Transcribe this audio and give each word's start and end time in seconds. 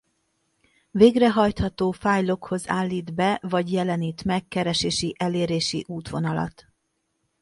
Végrehajtható 0.91 1.91
fájlokhoz 1.91 2.69
állít 2.69 3.13
be 3.13 3.39
vagy 3.43 3.71
jelenít 3.71 4.23
meg 4.23 4.47
keresési 4.47 5.15
elérési 5.17 5.83
útvonalat. 5.87 6.67